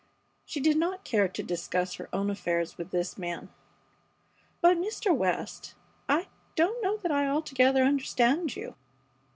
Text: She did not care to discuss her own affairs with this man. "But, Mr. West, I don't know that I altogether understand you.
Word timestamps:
She 0.47 0.59
did 0.59 0.77
not 0.77 1.03
care 1.05 1.27
to 1.27 1.43
discuss 1.43 1.93
her 1.93 2.09
own 2.11 2.31
affairs 2.31 2.75
with 2.75 2.89
this 2.89 3.19
man. 3.19 3.49
"But, 4.59 4.77
Mr. 4.77 5.15
West, 5.15 5.75
I 6.09 6.25
don't 6.55 6.81
know 6.81 6.97
that 6.97 7.11
I 7.11 7.27
altogether 7.29 7.83
understand 7.83 8.55
you. 8.55 8.73